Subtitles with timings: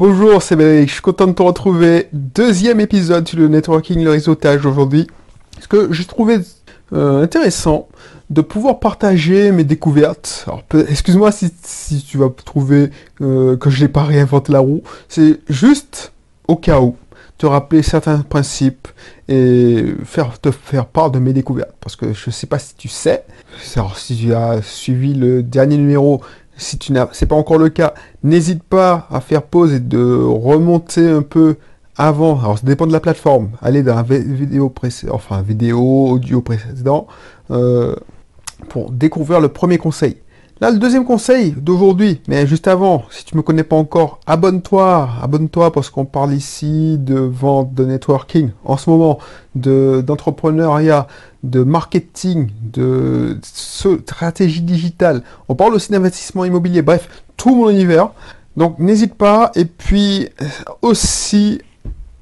[0.00, 2.08] Bonjour, c'est Bénédicte, je suis content de te retrouver.
[2.14, 5.06] Deuxième épisode sur le networking, le réseautage aujourd'hui.
[5.52, 6.38] Parce que j'ai trouvé
[6.94, 7.86] euh, intéressant
[8.30, 10.46] de pouvoir partager mes découvertes.
[10.46, 12.88] Alors, excuse-moi si, tu vas trouver
[13.20, 14.82] euh, que je n'ai pas réinventé la roue.
[15.10, 16.14] C'est juste
[16.48, 16.96] au cas où
[17.36, 18.88] te rappeler certains principes
[19.28, 21.76] et faire, te faire part de mes découvertes.
[21.78, 23.24] Parce que je ne sais pas si tu sais,
[23.76, 26.22] alors, si tu as suivi le dernier numéro,
[26.60, 31.08] si tu n'as, pas encore le cas, n'hésite pas à faire pause et de remonter
[31.08, 31.56] un peu
[31.96, 32.38] avant.
[32.38, 33.50] Alors ça dépend de la plateforme.
[33.62, 37.06] Allez dans la vidéo précédente, enfin vidéo, audio précédent,
[37.50, 37.94] euh,
[38.68, 40.16] pour découvrir le premier conseil.
[40.60, 44.20] Là, le deuxième conseil d'aujourd'hui, mais juste avant, si tu ne me connais pas encore,
[44.26, 49.18] abonne-toi, abonne-toi parce qu'on parle ici de vente, de networking, en ce moment,
[49.54, 51.06] de, d'entrepreneuriat,
[51.42, 55.22] de marketing, de stratégie digitale.
[55.48, 58.10] On parle aussi d'investissement immobilier, bref, tout mon univers.
[58.56, 60.28] Donc n'hésite pas, et puis
[60.82, 61.60] aussi,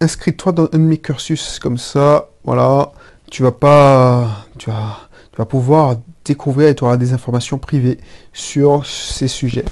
[0.01, 2.93] inscris-toi dans un de mes cursus, comme ça, voilà,
[3.31, 7.99] tu vas pas, tu vas, tu vas pouvoir découvrir et tu auras des informations privées
[8.33, 9.65] sur ces sujets.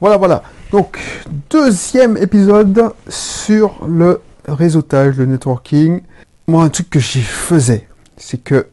[0.00, 0.42] Voilà, voilà.
[0.70, 0.98] Donc,
[1.50, 6.02] deuxième épisode sur le réseautage, le networking.
[6.46, 8.66] Moi, un truc que j'y faisais, c'est que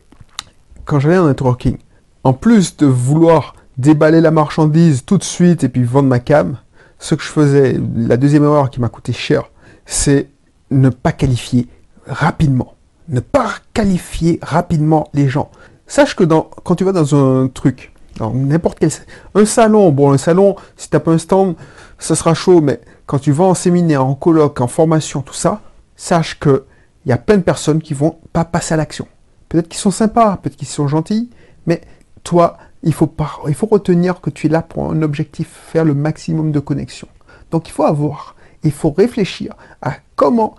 [0.90, 1.78] quand j'allais en networking,
[2.24, 6.58] en plus de vouloir déballer la marchandise tout de suite et puis vendre ma cam,
[6.98, 9.52] ce que je faisais, la deuxième erreur qui m'a coûté cher,
[9.86, 10.30] c'est
[10.72, 11.68] ne pas qualifier
[12.08, 12.74] rapidement.
[13.08, 15.52] Ne pas qualifier rapidement les gens.
[15.86, 18.90] Sache que quand tu vas dans un truc, dans n'importe quel...
[19.36, 21.56] Un salon, bon, un salon, si tu n'as pas un stand,
[22.00, 25.62] ça sera chaud, mais quand tu vas en séminaire, en colloque, en formation, tout ça,
[25.96, 26.66] sache que
[27.06, 29.08] il y a plein de personnes qui vont pas passer à l'action.
[29.50, 31.30] Peut-être qu'ils sont sympas, peut-être qu'ils sont gentils,
[31.66, 31.82] mais
[32.24, 35.84] toi, il faut, pas, il faut retenir que tu es là pour un objectif, faire
[35.84, 37.08] le maximum de connexion.
[37.52, 40.56] Donc il faut avoir, il faut réfléchir à comment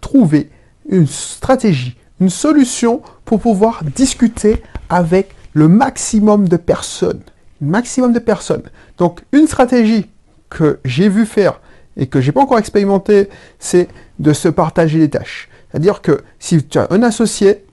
[0.00, 0.50] trouver
[0.88, 7.22] une stratégie, une solution pour pouvoir discuter avec le maximum de personnes.
[7.60, 8.62] maximum de personnes.
[8.98, 10.10] Donc une stratégie
[10.48, 11.60] que j'ai vu faire
[11.96, 13.28] et que j'ai pas encore expérimenté,
[13.58, 15.48] c'est de se partager les tâches.
[15.70, 17.64] C'est-à-dire que si tu as un associé,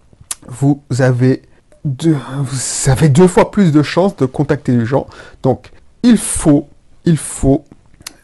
[0.47, 1.43] vous avez
[1.85, 5.07] deux, vous avez deux fois plus de chances de contacter les gens.
[5.43, 5.71] Donc
[6.03, 6.67] il faut,
[7.05, 7.65] il faut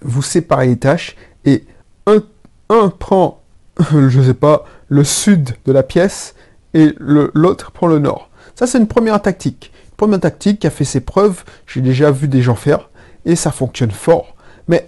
[0.02, 1.66] vous séparer les tâches et
[2.08, 2.22] un,
[2.70, 3.42] un prend,
[3.92, 6.36] je sais pas, le sud de la pièce
[6.74, 8.30] et l'autre prend le nord.
[8.56, 9.72] Ça, c'est une première tactique.
[9.98, 11.44] première tactique qui a fait ses preuves.
[11.68, 12.90] J'ai déjà vu des gens faire
[13.26, 14.36] et ça fonctionne fort.
[14.68, 14.88] Mais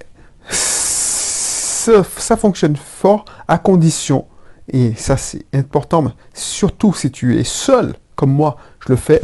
[0.49, 4.25] ça fonctionne fort à condition,
[4.69, 9.21] et ça c'est important, surtout si tu es seul, comme moi je le fais,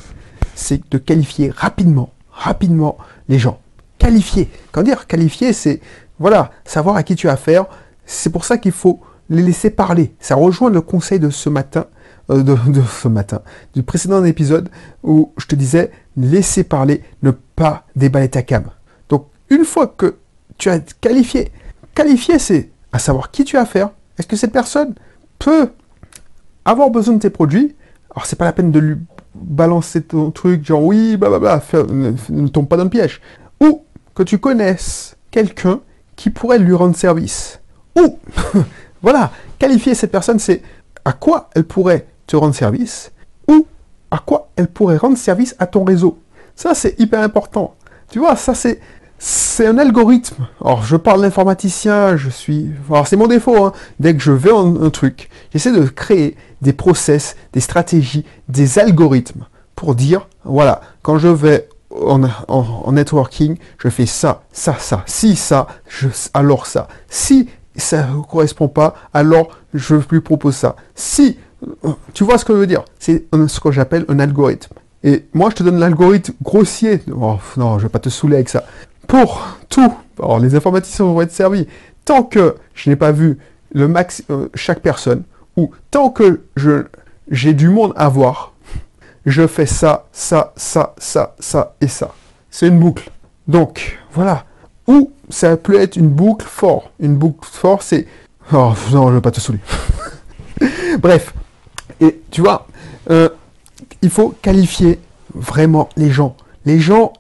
[0.56, 2.98] c'est de qualifier rapidement, rapidement
[3.28, 3.60] les gens.
[3.98, 4.50] Qualifier.
[4.72, 5.80] Quand dire qualifier, c'est
[6.20, 7.66] voilà, savoir à qui tu as affaire.
[8.06, 9.00] C'est pour ça qu'il faut
[9.30, 10.14] les laisser parler.
[10.20, 11.86] Ça rejoint le conseil de ce matin,
[12.30, 13.42] euh, de, ce matin,
[13.74, 14.70] du précédent épisode
[15.04, 18.66] où je te disais laisser parler, ne pas déballer ta cam.
[19.10, 20.18] Donc une fois que
[20.58, 21.52] tu as qualifié,
[21.96, 23.90] qualifier c'est à savoir qui tu as affaire.
[24.20, 24.94] Est-ce que cette personne
[25.44, 25.72] peut
[26.66, 27.76] avoir besoin de tes produits
[28.12, 28.98] Alors c'est pas la peine de lui
[29.34, 33.22] balancer ton truc genre oui, blablabla, ne, ne tombe pas dans le piège.
[33.60, 35.82] Ou que tu connaisses quelqu'un
[36.16, 37.60] qui pourrait lui rendre service.
[37.98, 38.20] Ou
[39.02, 40.62] Voilà, qualifier cette personne, c'est
[41.04, 43.12] à quoi elle pourrait te rendre service
[43.48, 43.66] ou
[44.12, 46.20] à quoi elle pourrait rendre service à ton réseau.
[46.56, 47.76] Ça, c'est hyper important.
[48.12, 48.80] Tu vois, ça, c'est
[49.24, 50.48] c'est un algorithme.
[50.66, 52.72] Alors, je parle d'informaticien, je suis...
[52.90, 53.66] Alors, c'est mon défaut.
[53.66, 53.72] Hein.
[54.00, 58.80] Dès que je vais en un truc, j'essaie de créer des process, des stratégies, des
[58.80, 59.46] algorithmes
[59.76, 65.04] pour dire, voilà, quand je vais en, networking, je fais ça, ça, ça.
[65.06, 65.68] Si ça,
[66.34, 66.88] alors ça.
[67.08, 70.76] Si ça ne correspond pas, alors je lui propose ça.
[70.96, 71.38] Si,
[72.16, 74.74] tu vois ce que je veux dire, c'est ce que j'appelle un algorithme.
[75.04, 77.02] Et moi, je te donne l'algorithme grossier.
[77.16, 78.64] Oh, non, je vais pas te saouler avec ça.
[79.08, 81.68] Pour tout, alors les informaticiens vont être servis.
[82.06, 83.38] Tant que je n'ai pas vu
[83.74, 85.24] le max, euh, chaque personne,
[85.58, 86.86] ou tant que je
[87.30, 88.54] j'ai du monde à voir,
[89.26, 92.14] je fais ça, ça, ça, ça, ça et ça.
[92.50, 93.10] C'est une boucle.
[93.48, 94.46] Donc, voilà.
[94.88, 96.92] Ou ça peut être une boucle fort.
[97.00, 98.06] Une boucle fort, c'est...
[98.54, 99.60] Oh non, je ne vais pas te saouler.
[101.00, 101.34] Bref.
[102.02, 102.68] Et tu vois,
[103.10, 103.30] euh,
[104.02, 105.00] il faut qualifier
[105.34, 106.36] vraiment les gens.
[106.66, 107.14] Les gens,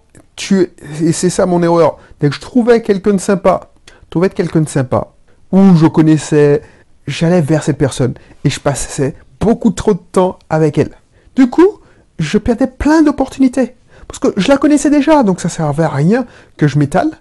[1.02, 1.98] Et c'est ça mon erreur.
[2.20, 3.72] Dès que je trouvais quelqu'un de sympa,
[4.10, 5.14] trouvais quelqu'un de sympa,
[5.52, 6.62] ou je connaissais,
[7.08, 10.92] j'allais vers cette personne et je passais beaucoup trop de temps avec elle.
[11.36, 11.80] Du coup,
[12.20, 13.76] je perdais plein d'opportunités.
[14.08, 16.26] Parce que je la connaissais déjà, donc ça servait à rien
[16.58, 17.12] que je m'étale.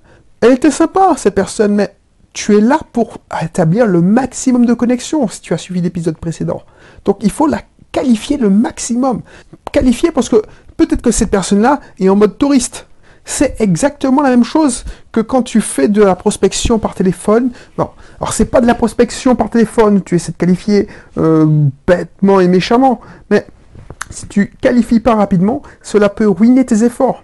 [0.41, 1.95] Elle était sympa, cette personne, mais
[2.33, 6.63] tu es là pour établir le maximum de connexions si tu as suivi l'épisode précédent.
[7.05, 7.63] Donc il faut la
[7.93, 9.23] qualifier le maximum.
[9.73, 10.43] Qualifier parce que
[10.77, 12.87] peut-être que cette personne-là est en mode touriste.
[13.25, 17.51] C'est exactement la même chose que quand tu fais de la prospection par téléphone.
[17.79, 20.89] Non, alors c'est pas de la prospection par téléphone, tu essaies de qualifier
[21.19, 23.01] euh, bêtement et méchamment,
[23.31, 23.47] mais
[24.11, 27.23] si tu qualifies pas rapidement, cela peut ruiner tes efforts.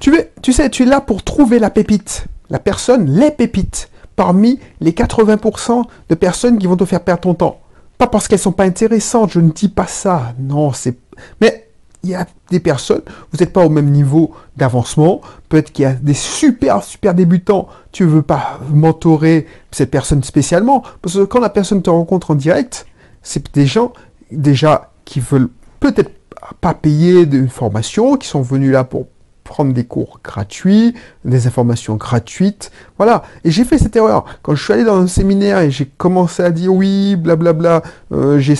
[0.00, 0.12] Tu,
[0.42, 4.92] tu sais, tu es là pour trouver la pépite, la personne, les pépites, parmi les
[4.92, 7.60] 80% de personnes qui vont te faire perdre ton temps.
[7.98, 10.34] Pas parce qu'elles sont pas intéressantes, je ne dis pas ça.
[10.38, 10.96] Non, c'est.
[11.40, 11.67] Mais
[12.02, 13.02] il y a des personnes,
[13.32, 15.20] vous n'êtes pas au même niveau d'avancement.
[15.48, 17.68] Peut-être qu'il y a des super, super débutants.
[17.92, 20.82] Tu ne veux pas mentorer cette personne spécialement.
[21.02, 22.86] Parce que quand la personne te rencontre en direct,
[23.22, 23.92] c'est des gens
[24.30, 25.50] déjà qui veulent
[25.80, 26.12] peut-être
[26.60, 29.06] pas payer de formation, qui sont venus là pour
[29.44, 30.94] prendre des cours gratuits,
[31.24, 32.70] des informations gratuites.
[32.98, 33.22] Voilà.
[33.44, 34.24] Et j'ai fait cette erreur.
[34.42, 38.38] Quand je suis allé dans un séminaire et j'ai commencé à dire oui, blablabla, euh,
[38.38, 38.54] j'ai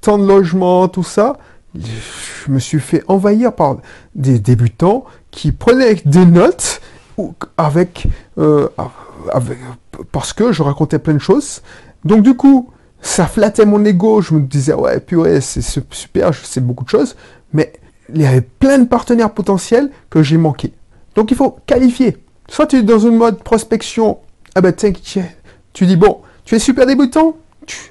[0.00, 1.36] tant de logements, tout ça,
[1.78, 3.78] je me suis fait envahir par
[4.14, 6.80] des débutants qui prenaient des notes
[7.56, 8.06] avec,
[8.38, 8.68] euh,
[9.32, 9.58] avec
[10.12, 11.62] parce que je racontais plein de choses.
[12.04, 12.70] Donc du coup,
[13.00, 14.20] ça flattait mon ego.
[14.20, 17.16] Je me disais ouais purée, c'est super, je sais beaucoup de choses,
[17.52, 17.72] mais
[18.14, 20.72] il y avait plein de partenaires potentiels que j'ai manqué.
[21.14, 22.18] Donc il faut qualifier.
[22.48, 24.18] Soit tu es dans une mode prospection,
[24.54, 24.92] ah ben tiens,
[25.72, 27.36] tu dis bon, tu es super débutant,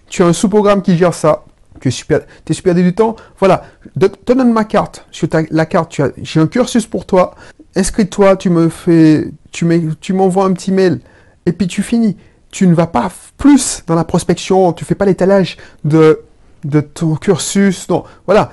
[0.07, 1.43] tu, as un sous-programme qui gère ça,
[1.79, 3.63] tu es super, es super débutant, voilà,
[3.99, 5.05] te donne ma carte.
[5.11, 7.35] Sur la carte, j'ai un cursus pour toi,
[7.75, 10.99] inscris-toi, tu me fais, tu m'envoies un petit mail,
[11.45, 12.17] et puis tu finis.
[12.51, 16.21] Tu ne vas pas plus dans la prospection, tu fais pas l'étalage de,
[16.63, 18.51] de ton cursus, non, voilà.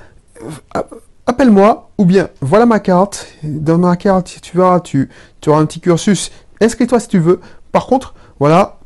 [1.25, 5.09] Appelle-moi, ou bien voilà ma carte, dans ma carte, tu verras, tu,
[5.47, 7.39] auras un petit cursus, inscris-toi si tu veux.
[7.71, 8.79] Par contre, voilà,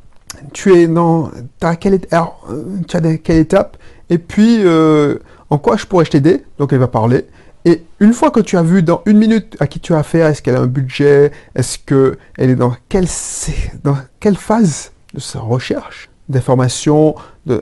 [0.53, 1.31] tu es dans,
[2.11, 2.47] alors,
[2.87, 3.77] tu as quelle étape,
[4.09, 5.17] et puis euh,
[5.49, 7.25] en quoi je pourrais t'aider, donc elle va parler.
[7.65, 10.27] Et une fois que tu as vu dans une minute à qui tu as affaire,
[10.27, 13.07] est-ce qu'elle a un budget, est-ce qu'elle est dans quelle,
[14.37, 17.15] phase de sa recherche d'information,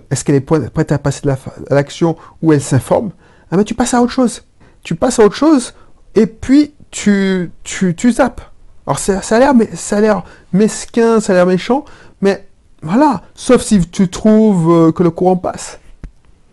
[0.09, 3.11] est-ce qu'elle est prête à passer à l'action ou elle s'informe,
[3.51, 4.41] ah ben tu passes à autre chose
[4.85, 5.73] tu passes à autre chose,
[6.13, 8.41] et puis tu, tu, zappes.
[8.87, 11.83] Alors ça, a l'air ça a l'air mesquin, ça a l'air méchant,
[12.21, 12.47] mais
[12.81, 15.79] voilà, sauf si tu trouves euh, que le courant passe.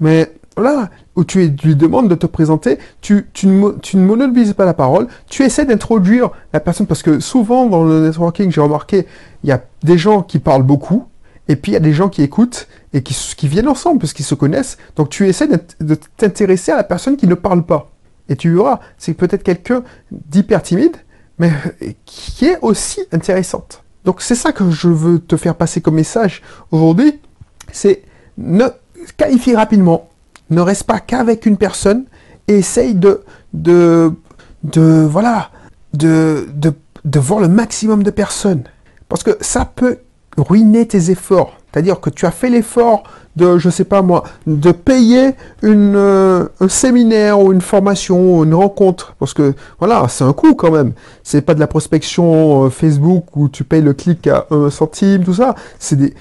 [0.02, 5.06] Mais voilà, où tu lui demandes de te présenter, tu, ne, monopolises pas la parole,
[5.30, 9.06] tu essaies d'introduire la personne, parce que souvent dans le networking, j'ai remarqué,
[9.44, 11.06] il y a des gens qui parlent beaucoup,
[11.48, 14.12] et puis il y a des gens qui écoutent et qui, qui viennent ensemble parce
[14.12, 14.76] qu'ils se connaissent.
[14.96, 17.90] Donc tu essaies de t'intéresser à la personne qui ne parle pas.
[18.28, 20.96] Et tu verras, c'est peut-être quelqu'un d'hyper timide,
[21.38, 21.52] mais
[22.04, 23.82] qui est aussi intéressante.
[24.04, 27.20] Donc c'est ça que je veux te faire passer comme message aujourd'hui,
[27.72, 28.02] c'est
[28.38, 28.66] ne
[29.16, 30.08] qualifie rapidement,
[30.50, 32.04] ne reste pas qu'avec une personne
[32.48, 33.22] et essaye de,
[33.52, 34.12] de,
[34.64, 35.50] de voilà,
[35.94, 36.72] de, de,
[37.04, 38.64] de voir le maximum de personnes.
[39.08, 39.98] Parce que ça peut
[40.36, 41.56] ruiner tes efforts.
[41.72, 43.04] C'est-à-dire que tu as fait l'effort
[43.36, 45.30] de, je sais pas moi, de payer
[45.64, 50.54] euh, un séminaire ou une formation, ou une rencontre, parce que voilà, c'est un coût
[50.54, 50.92] quand même.
[51.22, 55.24] C'est pas de la prospection euh, Facebook où tu payes le clic à un centime,
[55.24, 55.54] tout ça.
[55.78, 56.14] C'est des,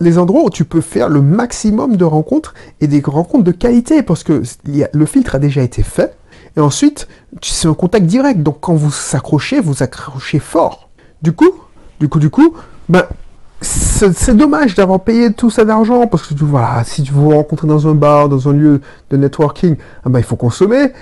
[0.00, 4.02] les endroits où tu peux faire le maximum de rencontres et des rencontres de qualité,
[4.02, 6.16] parce que le filtre a déjà été fait.
[6.56, 7.06] Et ensuite,
[7.40, 8.42] c'est un contact direct.
[8.42, 10.88] Donc quand vous s'accrochez, vous accrochez fort.
[11.22, 11.50] Du coup,
[12.00, 12.54] du coup, du coup,
[12.88, 13.04] ben
[13.60, 17.88] c'est dommage d'avoir payé tout ça d'argent parce que voilà, si tu vous rencontrer dans
[17.88, 20.92] un bar, dans un lieu de networking, ah ben, il faut consommer.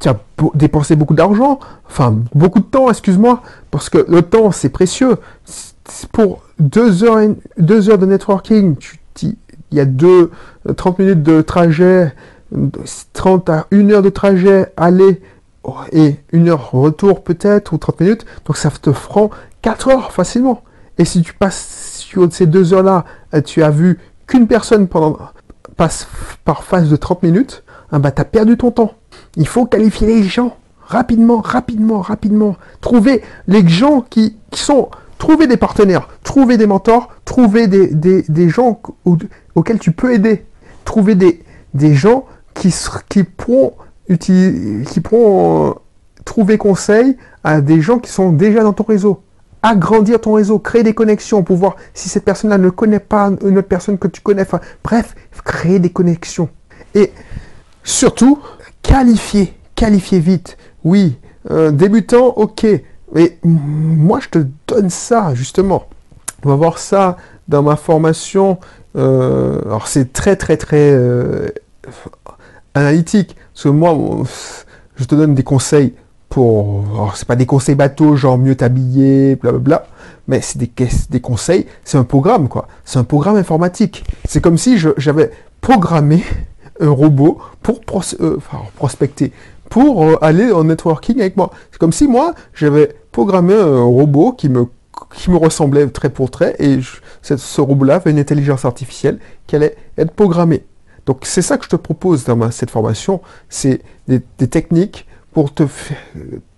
[0.00, 0.16] Tu as
[0.54, 5.16] dépensé beaucoup d'argent, enfin beaucoup de temps, excuse-moi, parce que le temps c'est précieux.
[6.12, 7.18] Pour deux heures,
[7.58, 8.76] deux heures de networking,
[9.22, 9.36] il
[9.72, 10.30] y a deux,
[10.76, 12.14] 30 minutes de trajet,
[13.12, 15.20] 30 à une heure de trajet aller
[15.92, 19.28] et une heure retour peut-être ou 30 minutes, donc ça te prend
[19.60, 20.62] 4 heures facilement.
[20.98, 25.16] Et si tu passes sur ces deux heures-là, euh, tu as vu qu'une personne pendant,
[25.76, 26.08] passe
[26.44, 27.62] par phase de 30 minutes,
[27.92, 28.92] ah bah, tu as perdu ton temps.
[29.36, 32.56] Il faut qualifier les gens rapidement, rapidement, rapidement.
[32.80, 34.90] Trouver les gens qui, sont...
[35.18, 38.80] Trouver des partenaires, trouver des mentors, trouver des, gens
[39.56, 40.44] auxquels tu peux aider.
[40.84, 42.24] Trouver des, gens
[42.54, 42.72] qui,
[43.08, 43.74] qui pourront
[44.10, 45.74] euh,
[46.24, 49.22] trouver conseil à des gens qui sont déjà dans ton réseau
[49.62, 53.58] agrandir ton réseau, créer des connexions pour voir si cette personne-là ne connaît pas une
[53.58, 54.46] autre personne que tu connais.
[54.84, 56.48] Bref, créer des connexions.
[56.94, 57.12] Et
[57.82, 58.38] surtout,
[58.82, 60.56] qualifier, qualifier vite.
[60.84, 61.18] Oui,
[61.72, 62.66] débutant, ok.
[63.14, 65.88] Mais moi, je te donne ça, justement.
[66.44, 67.16] On va voir ça
[67.48, 68.58] dans ma formation.
[68.96, 71.48] Euh, alors c'est très très très euh,
[72.74, 73.36] analytique.
[73.52, 73.96] Parce que moi,
[74.96, 75.94] je te donne des conseils
[76.28, 77.12] pour.
[77.14, 79.86] C'est pas des conseils bateaux, genre mieux t'habiller, blablabla.
[80.26, 80.70] Mais c'est des,
[81.10, 82.68] des conseils, c'est un programme quoi.
[82.84, 84.04] C'est un programme informatique.
[84.26, 85.30] C'est comme si j'avais
[85.60, 86.22] programmé
[86.80, 87.80] un robot pour
[88.20, 88.38] euh,
[88.76, 89.32] prospecter,
[89.68, 91.50] pour aller en networking avec moi.
[91.72, 94.66] C'est comme si moi, j'avais programmé un robot qui me
[95.14, 96.80] qui me ressemblait trait pour trait, et
[97.22, 100.64] ce robot-là avait une intelligence artificielle qui allait être programmée.
[101.06, 105.64] Donc c'est ça que je te propose dans cette formation, c'est des, techniques pour te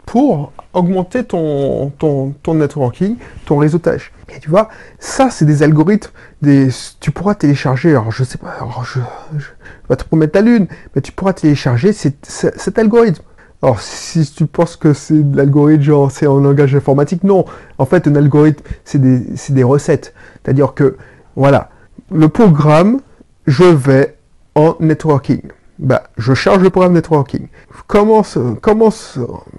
[0.07, 4.11] pour augmenter ton, ton, ton, networking, ton réseautage.
[4.35, 6.11] Et tu vois, ça c'est des algorithmes,
[6.43, 8.99] des, tu pourras télécharger, alors je sais pas, alors je,
[9.39, 9.47] je,
[9.89, 13.23] vais te promettre la lune, mais tu pourras télécharger cet algorithme.
[13.63, 17.45] Alors, si tu penses que c'est de l'algorithme, genre c'est en langage informatique, non.
[17.77, 20.15] En fait, un algorithme, c'est des, des, recettes.
[20.43, 20.97] C'est-à-dire que,
[21.37, 21.69] voilà,
[22.11, 23.01] le programme,
[23.47, 24.17] je vais
[24.55, 25.43] en networking.
[25.81, 27.49] Bah, je charge le programme networking.
[27.87, 28.39] Comment se,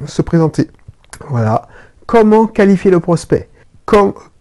[0.06, 0.70] se, présenter?
[1.30, 1.68] Voilà.
[2.06, 3.50] Comment qualifier le prospect?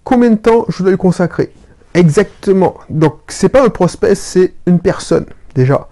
[0.04, 1.52] Combien de temps je dois lui consacrer?
[1.94, 2.74] Exactement.
[2.90, 5.88] Donc, c'est pas un prospect, c'est une personne, déjà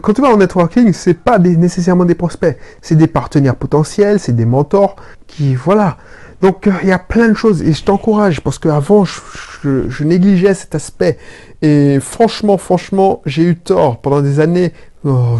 [0.00, 4.34] quand tu vas en networking, c'est pas nécessairement des prospects, c'est des partenaires potentiels, c'est
[4.34, 5.96] des mentors qui, voilà.
[6.42, 10.04] Donc euh, il y a plein de choses et je t'encourage parce qu'avant je, je,
[10.04, 11.18] négligeais cet aspect
[11.62, 14.72] et franchement, franchement, j'ai eu tort pendant des années.
[15.04, 15.38] Oh,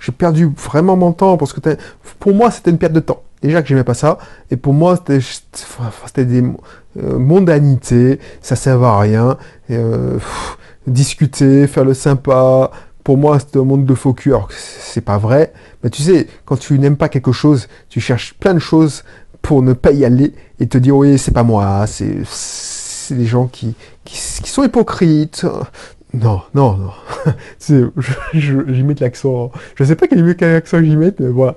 [0.00, 1.60] j'ai perdu vraiment mon temps parce que
[2.18, 3.22] pour moi c'était une perte de temps.
[3.42, 4.18] Déjà que j'aimais pas ça
[4.50, 9.36] et pour moi c'était des euh, mondanités, ça servait à rien.
[9.70, 10.18] Euh,
[10.86, 12.70] discuter, faire le sympa,
[13.06, 14.30] pour moi, c'est un monde de faux cul.
[14.30, 15.52] Alors, c'est pas vrai.
[15.84, 19.04] Mais tu sais, quand tu n'aimes pas quelque chose, tu cherches plein de choses
[19.46, 23.46] pour ne pas y aller et te dire, oui, c'est pas moi, c'est, des gens
[23.46, 25.46] qui, qui, sont hypocrites.
[26.12, 26.90] Non, non, non.
[28.34, 29.52] j'y je, mets l'accent.
[29.76, 31.56] Je sais pas quel, quel accent j'y mets, mais voilà.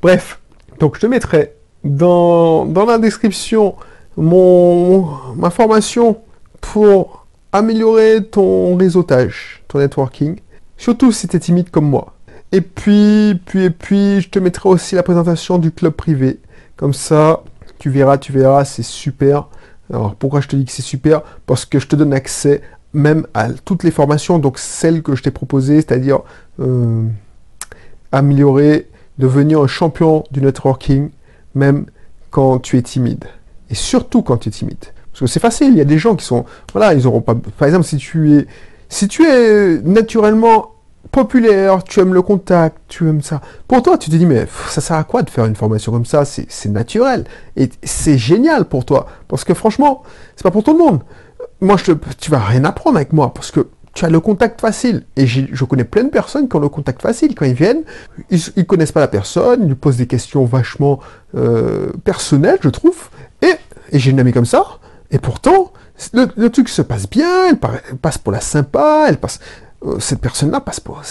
[0.00, 0.38] Bref.
[0.78, 3.74] Donc, je te mettrai dans, dans la description
[4.16, 6.18] mon, ma formation
[6.60, 10.36] pour améliorer ton réseautage, ton networking.
[10.76, 12.14] Surtout si tu es timide comme moi.
[12.52, 16.38] Et puis, puis, et puis, je te mettrai aussi la présentation du club privé.
[16.76, 17.42] Comme ça,
[17.78, 19.48] tu verras, tu verras, c'est super.
[19.92, 21.22] Alors, pourquoi je te dis que c'est super?
[21.46, 22.62] Parce que je te donne accès
[22.92, 26.20] même à toutes les formations, donc celles que je t'ai proposées, c'est-à-dire
[26.60, 27.04] euh,
[28.12, 28.88] améliorer,
[29.18, 31.10] devenir un champion du networking,
[31.54, 31.86] même
[32.30, 33.24] quand tu es timide.
[33.70, 34.84] Et surtout quand tu es timide.
[35.10, 36.44] Parce que c'est facile, il y a des gens qui sont...
[36.72, 37.34] Voilà, ils auront pas...
[37.34, 38.46] Par exemple, si tu es
[38.88, 40.73] si tu es naturellement
[41.10, 43.40] populaire, tu aimes le contact, tu aimes ça.
[43.68, 46.06] Pour toi, tu te dis, mais ça sert à quoi de faire une formation comme
[46.06, 46.24] ça?
[46.24, 47.24] C'est naturel.
[47.56, 49.06] Et c'est génial pour toi.
[49.28, 50.02] Parce que franchement,
[50.36, 51.02] c'est pas pour tout le monde.
[51.60, 53.32] Moi, je te, tu vas rien apprendre avec moi.
[53.32, 55.04] Parce que tu as le contact facile.
[55.16, 57.34] Et je connais plein de personnes qui ont le contact facile.
[57.34, 57.82] Quand ils viennent,
[58.30, 61.00] ils, connaissent pas la personne, ils lui posent des questions vachement
[61.36, 63.08] euh, personnelles, je trouve.
[63.40, 63.54] Et,
[63.92, 64.64] j'ai une amie comme ça.
[65.10, 65.72] Et pourtant,
[66.12, 67.58] le, truc se passe bien, elle,
[67.98, 69.38] passe pour la sympa, elle passe,
[69.98, 71.02] cette personne-là passe pour.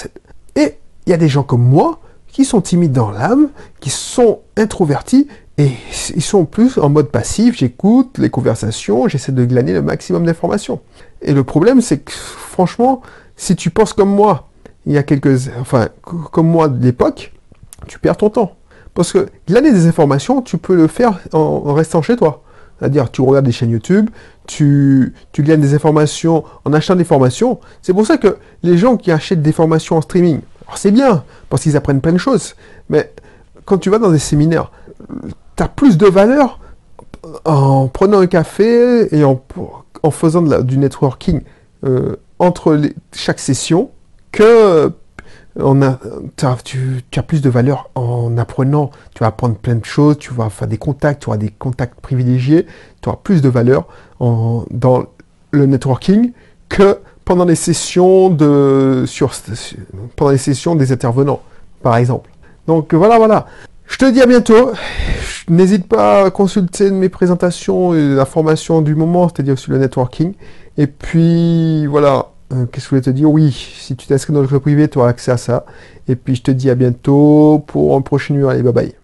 [0.56, 3.50] Et il y a des gens comme moi qui sont timides dans l'âme,
[3.80, 5.28] qui sont introvertis,
[5.60, 5.72] et
[6.16, 10.82] ils sont plus en mode passif, j'écoute les conversations, j'essaie de glaner le maximum d'informations.
[11.22, 13.04] Et le problème, c'est que franchement,
[13.36, 14.50] si tu penses comme moi,
[14.88, 15.50] il y a quelques...
[15.60, 17.34] Enfin, comme moi de l'époque,
[17.88, 18.56] tu perds ton temps.
[18.96, 22.44] Parce que glaner des informations, tu peux le faire en restant chez toi.
[22.80, 24.10] C'est-à-dire, tu regardes des chaînes YouTube,
[24.48, 27.60] tu, tu gagnes des informations en achetant des formations.
[27.82, 30.42] C'est pour ça que les gens qui achètent des formations en streaming,
[30.76, 32.56] c'est bien, parce qu'ils apprennent plein de choses.
[32.90, 33.12] Mais
[33.66, 34.72] quand tu vas dans des séminaires,
[35.56, 36.60] tu as plus de valeur
[37.46, 39.42] en prenant un café et en,
[40.02, 41.42] en faisant du networking
[41.86, 42.80] euh, entre
[43.14, 43.92] chaque session
[44.32, 44.92] que
[45.56, 46.00] on a,
[46.36, 48.92] tu, as plus de valeur en apprenant.
[49.14, 52.00] Tu vas apprendre plein de choses, tu vas faire des contacts, tu auras des contacts
[52.00, 52.66] privilégiés,
[53.02, 53.88] tu auras plus de valeur
[54.20, 55.06] dans
[55.52, 56.32] le networking
[56.70, 59.06] que pendant les sessions de
[60.16, 61.42] pendant les sessions des intervenants,
[61.82, 62.30] par exemple.
[62.68, 63.46] Donc voilà, voilà.
[63.86, 64.72] Je te dis à bientôt.
[65.50, 70.34] N'hésite pas à consulter mes présentations et la formation du moment, c'est-à-dire sur le networking.
[70.78, 73.30] Et puis voilà, euh, qu'est-ce que je voulais te dire?
[73.30, 75.66] Oui, si tu t'inscris dans le club privé, tu auras accès à ça.
[76.08, 78.50] Et puis je te dis à bientôt pour un prochain numéro.
[78.52, 79.03] Allez, bye bye.